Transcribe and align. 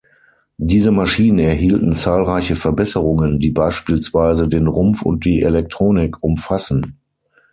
Diese 0.57 0.89
Maschinen 0.89 1.37
erhielten 1.37 1.93
zahlreiche 1.93 2.55
Verbesserungen, 2.55 3.37
die 3.39 3.51
beispielsweise 3.51 4.47
den 4.47 4.65
Rumpf 4.65 5.03
und 5.03 5.25
die 5.25 5.43
Elektronik 5.43 6.23
umfassen. 6.23 6.97